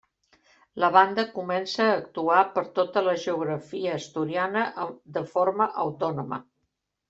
[0.83, 4.67] La banda comença a actuar per tota la geografia asturiana
[5.21, 6.45] de forma autònoma.